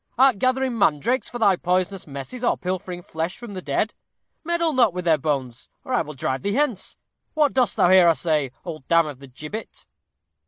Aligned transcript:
Art 0.17 0.39
gathering 0.39 0.79
mandrakes 0.79 1.29
for 1.29 1.37
thy 1.37 1.55
poisonous 1.57 2.07
messes, 2.07 2.43
or 2.43 2.57
pilfering 2.57 3.03
flesh 3.03 3.37
from 3.37 3.53
the 3.53 3.61
dead? 3.61 3.93
Meddle 4.43 4.73
not 4.73 4.95
with 4.95 5.05
their 5.05 5.19
bones, 5.19 5.69
or 5.85 5.93
I 5.93 6.01
will 6.01 6.15
drive 6.15 6.41
thee 6.41 6.53
hence. 6.55 6.97
What 7.35 7.53
dost 7.53 7.77
thou 7.77 7.91
here, 7.91 8.07
I 8.07 8.13
say, 8.13 8.51
old 8.65 8.87
dam 8.87 9.05
of 9.05 9.19
the 9.19 9.27
gibbet?" 9.27 9.85